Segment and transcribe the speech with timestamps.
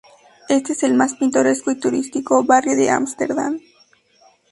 [0.49, 3.59] Este es el más pintoresco y turístico barrio de Ámsterdam.